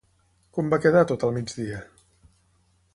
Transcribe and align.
Com 0.57 0.71
va 0.73 0.79
quedar 0.87 1.05
tot 1.13 1.27
al 1.29 1.37
migdia? 1.37 1.85